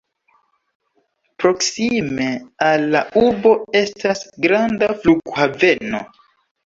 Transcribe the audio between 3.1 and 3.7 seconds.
urbo